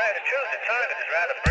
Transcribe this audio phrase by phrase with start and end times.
[0.00, 1.49] The time,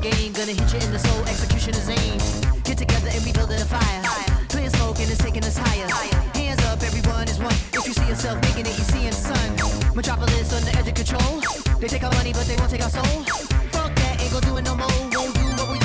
[0.00, 0.32] game.
[0.32, 2.18] Gonna hit you in the soul, Execution is aim.
[2.64, 4.02] Get together and we building a fire.
[4.48, 5.88] Clear smoke and it's taking us higher.
[6.34, 7.54] Hands up, everyone is one.
[7.72, 9.50] If you see yourself making it, you seeing sun.
[9.94, 11.40] Metropolis on the edge of control.
[11.78, 13.24] They take our money, but they won't take our soul.
[13.72, 14.88] Fuck that, ain't gonna do it no more.
[14.88, 15.79] Won't do what we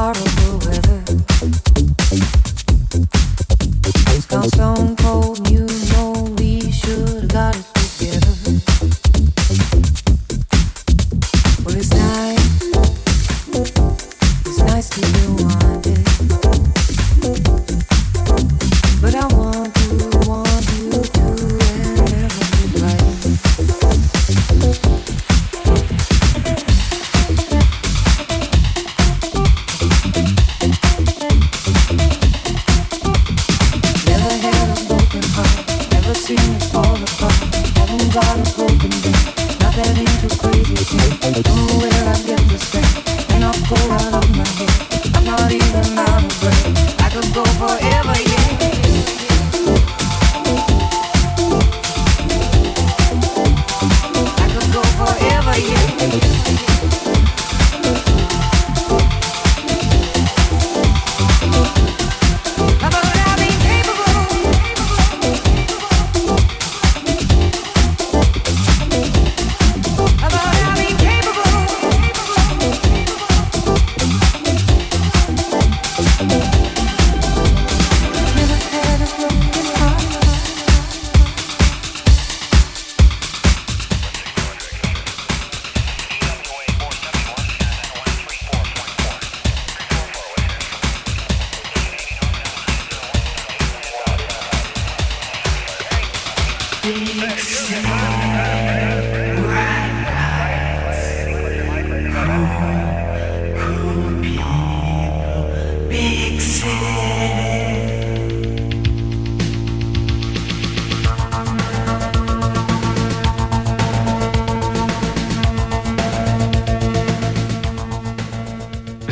[0.00, 0.29] heart.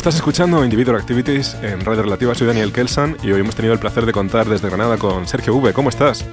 [0.09, 2.35] Estás escuchando Individual Activities en Radio Relativa.
[2.35, 5.55] Soy Daniel Kelsan y hoy hemos tenido el placer de contar desde Granada con Sergio
[5.55, 5.75] V.
[5.75, 6.25] ¿Cómo estás?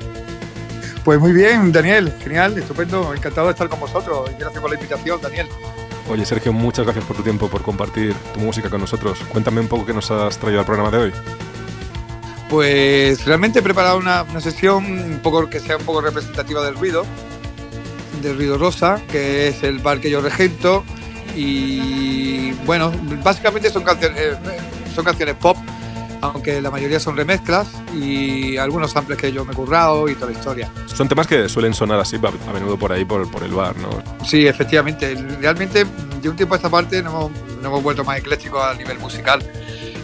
[1.03, 5.19] Pues muy bien, Daniel, genial, estupendo, encantado de estar con vosotros gracias por la invitación,
[5.21, 5.49] Daniel.
[6.09, 9.19] Oye, Sergio, muchas gracias por tu tiempo, por compartir tu música con nosotros.
[9.29, 11.13] Cuéntame un poco qué nos has traído al programa de hoy.
[12.49, 16.75] Pues realmente he preparado una, una sesión un poco que sea un poco representativa del
[16.75, 17.05] ruido,
[18.21, 20.85] del ruido rosa, que es el bar que yo regento
[21.35, 22.91] y bueno,
[23.23, 24.37] básicamente son canciones, eh,
[24.93, 25.57] son canciones pop,
[26.21, 30.31] aunque la mayoría son remezclas y algunos samples que yo me he currado y toda
[30.31, 30.71] la historia.
[30.87, 33.89] Son temas que suelen sonar así a menudo por ahí, por, por el bar, ¿no?
[34.25, 35.15] Sí, efectivamente.
[35.39, 35.85] Realmente,
[36.21, 38.97] de un tiempo a esta parte, nos hemos, nos hemos vuelto más eclécticos a nivel
[38.99, 39.43] musical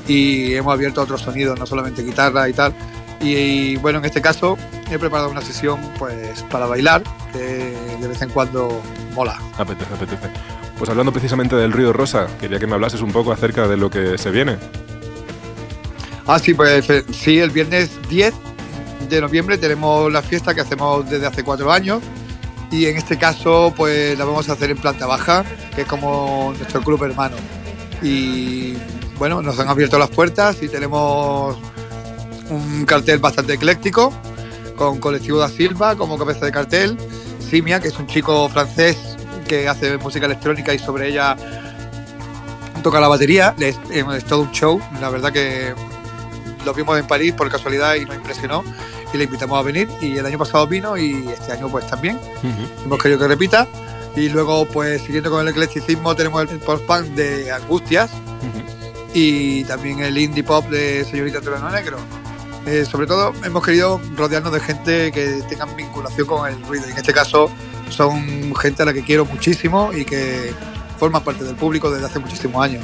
[0.07, 2.73] y hemos abierto otros sonidos, no solamente guitarra y tal.
[3.19, 4.57] Y, y, bueno, en este caso
[4.89, 8.81] he preparado una sesión pues para bailar, que de vez en cuando
[9.13, 9.39] mola.
[9.57, 10.29] Apetece, apetece.
[10.81, 13.91] Pues hablando precisamente del ruido rosa, quería que me hablases un poco acerca de lo
[13.91, 14.57] que se viene.
[16.25, 18.33] Ah, sí, pues eh, sí, el viernes 10
[19.07, 22.01] de noviembre tenemos la fiesta que hacemos desde hace cuatro años
[22.71, 26.51] y en este caso pues la vamos a hacer en planta baja, que es como
[26.57, 27.35] nuestro club hermano.
[28.01, 28.73] Y
[29.19, 31.59] bueno, nos han abierto las puertas y tenemos
[32.49, 34.11] un cartel bastante ecléctico
[34.77, 36.97] con Colectivo da Silva como cabeza de cartel,
[37.39, 38.97] Simia, que es un chico francés
[39.51, 41.35] que hace música electrónica y sobre ella
[42.81, 45.73] toca la batería, es, es todo un show, la verdad que
[46.63, 48.63] lo vimos en París por casualidad y nos impresionó.
[49.13, 52.17] Y le invitamos a venir y el año pasado vino y este año pues también.
[52.85, 53.67] Hemos querido que repita.
[54.15, 58.09] Y luego pues siguiendo con el eclecticismo tenemos el post-punk de Angustias.
[59.13, 61.97] Y también el indie pop de Señorita Terreno Negro.
[62.65, 66.87] Eh, sobre todo hemos querido rodearnos de gente que tengan vinculación con el ruido.
[66.87, 67.51] Y en este caso
[67.91, 70.53] son gente a la que quiero muchísimo y que
[70.97, 72.83] forma parte del público desde hace muchísimos años.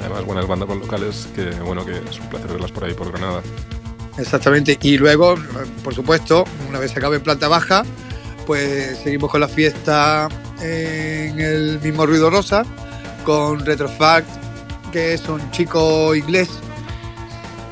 [0.00, 3.42] Además, buenas bandas locales que, bueno, que es un placer verlas por ahí, por Granada.
[4.18, 4.76] Exactamente.
[4.82, 5.36] Y luego,
[5.84, 7.84] por supuesto, una vez se acabe en planta baja,
[8.46, 10.28] pues seguimos con la fiesta
[10.60, 12.64] en el mismo Ruido Rosa,
[13.24, 14.28] con Retrofact,
[14.90, 16.48] que es un chico inglés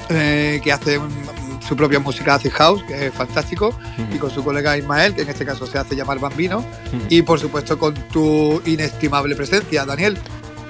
[0.09, 1.26] eh, que hace un-
[1.67, 3.77] su propia música, hace house, que es fantástico,
[4.12, 6.64] y con su colega Ismael, que en este caso se hace llamar Bambino,
[7.09, 10.19] y por supuesto con tu inestimable presencia, Daniel.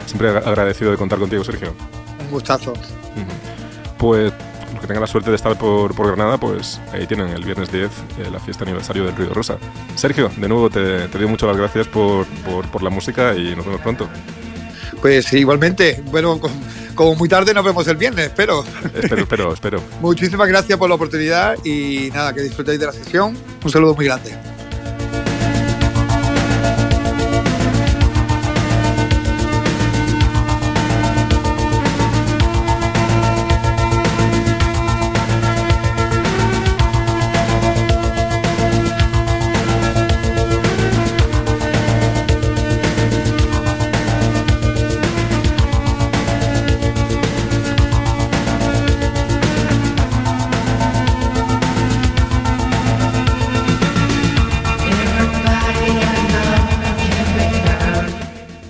[0.07, 1.75] Siempre ag- agradecido de contar contigo, Sergio.
[2.25, 2.73] Un gustazo.
[3.99, 4.33] Pues
[4.73, 7.73] los que tengan la suerte de estar por, por Granada, pues ahí tienen el viernes
[7.73, 7.85] 10
[8.19, 9.57] eh, la fiesta aniversario del Ruido Rosa.
[9.95, 13.57] Sergio, de nuevo te, te doy muchas las gracias por, por, por la música y
[13.57, 14.09] nos vemos pronto.
[15.01, 16.51] Pues igualmente, bueno, com-
[16.95, 18.65] como muy tarde nos vemos el viernes, espero.
[18.95, 19.83] Espero, espero, espero.
[20.01, 23.37] Muchísimas gracias por la oportunidad y nada, que disfrutéis de la sesión.
[23.65, 24.35] Un saludo muy grande.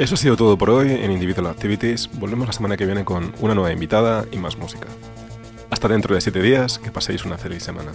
[0.06, 2.08] Eso ha sido todo por hoy en Individual Activities.
[2.12, 4.86] Volvemos la semana que viene con una nueva invitada y más música.
[5.68, 7.90] Hasta dentro de siete días, que paséis una feliz semana.